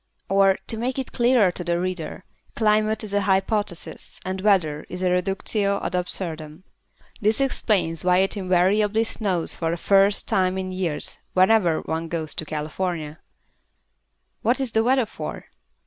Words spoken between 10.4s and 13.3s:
in years whenever one goes to California.